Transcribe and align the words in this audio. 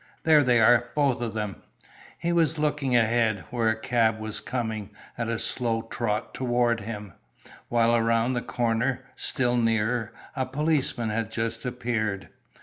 "There 0.23 0.43
they 0.43 0.59
are, 0.59 0.89
both 0.95 1.21
of 1.21 1.35
them." 1.35 1.57
He 2.17 2.31
was 2.33 2.57
looking 2.57 2.95
ahead, 2.95 3.43
where 3.51 3.69
a 3.69 3.79
cab 3.79 4.19
was 4.19 4.39
coming 4.39 4.89
at 5.15 5.27
a 5.27 5.37
slow 5.37 5.83
trot 5.83 6.33
toward 6.33 6.79
him, 6.79 7.13
while 7.69 7.95
around 7.95 8.33
the 8.33 8.41
corner, 8.41 9.05
still 9.15 9.55
nearer, 9.57 10.11
a 10.35 10.47
policeman 10.47 11.09
had 11.09 11.31
just 11.31 11.65
appeared. 11.65 12.29